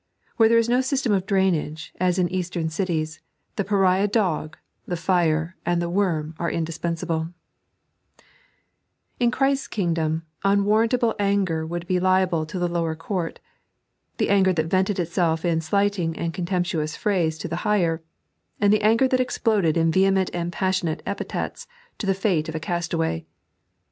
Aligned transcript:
Where 0.37 0.49
there 0.49 0.57
is 0.57 0.67
no 0.67 0.81
system 0.81 1.13
of 1.13 1.27
drainage, 1.27 1.93
as 1.99 2.17
in 2.17 2.27
Eastern 2.29 2.69
cities, 2.69 3.21
the 3.55 3.63
pariah 3.63 4.07
dog, 4.07 4.57
the 4.87 4.97
fire, 4.97 5.55
and 5.63 5.79
the 5.79 5.91
worm, 5.91 6.33
are 6.39 6.49
In 6.49 6.65
Christ's 9.29 9.67
Kingdom, 9.67 10.25
unwarrantable 10.43 11.13
anger 11.19 11.67
would 11.67 11.85
be 11.85 11.99
liable 11.99 12.47
to 12.47 12.57
the 12.57 12.67
lower 12.67 12.95
court, 12.95 13.39
the 14.17 14.29
anger 14.31 14.53
that 14.53 14.65
vented 14.65 14.97
itself 14.97 15.45
in 15.45 15.61
slighting 15.61 16.15
and 16.17 16.33
contemptuous 16.33 16.95
phrase 16.95 17.37
to 17.37 17.47
the 17.47 17.57
higher, 17.57 18.01
and 18.59 18.73
the 18.73 18.81
anger 18.81 19.07
that 19.07 19.19
exploded 19.19 19.77
in 19.77 19.91
vehement 19.91 20.31
and 20.33 20.51
passionate 20.51 21.03
epithets 21.05 21.67
to 21.99 22.07
the 22.07 22.15
fate 22.15 22.49
of 22.49 22.55
a 22.55 22.59
castaway. 22.59 23.23